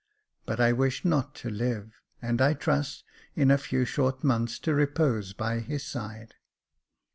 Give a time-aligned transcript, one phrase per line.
[0.47, 1.93] But I wish not to live:
[2.23, 3.03] and I trust,
[3.35, 6.33] in a few short months, to repose by his side."